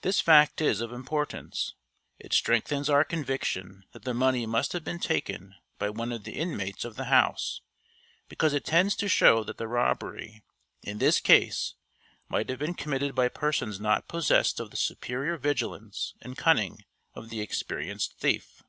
This 0.00 0.18
fact 0.22 0.62
is 0.62 0.80
of 0.80 0.94
importance. 0.94 1.74
It 2.18 2.32
strengthens 2.32 2.88
our 2.88 3.04
conviction 3.04 3.84
that 3.92 4.02
the 4.04 4.14
money 4.14 4.46
must 4.46 4.72
have 4.72 4.82
been 4.82 4.98
taken 4.98 5.56
by 5.78 5.90
one 5.90 6.10
of 6.10 6.24
the 6.24 6.32
inmates 6.38 6.86
of 6.86 6.96
the 6.96 7.04
house, 7.12 7.60
because 8.30 8.54
it 8.54 8.64
tends 8.64 8.96
to 8.96 9.10
show 9.10 9.44
that 9.44 9.58
the 9.58 9.68
robbery, 9.68 10.42
in 10.82 10.96
this 10.96 11.20
case, 11.20 11.74
might 12.30 12.48
have 12.48 12.60
been 12.60 12.72
committed 12.72 13.14
by 13.14 13.28
persons 13.28 13.78
not 13.78 14.08
possessed 14.08 14.58
of 14.58 14.70
the 14.70 14.76
superior 14.78 15.36
vigilance 15.36 16.14
and 16.22 16.38
cunning 16.38 16.86
of 17.14 17.28
the 17.28 17.42
experienced 17.42 18.14
thief. 18.18 18.62